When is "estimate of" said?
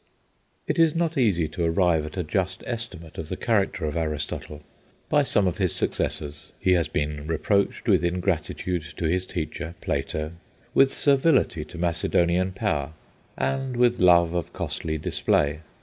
2.65-3.29